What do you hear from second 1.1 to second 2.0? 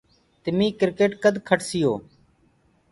ڪد کٽسيو؟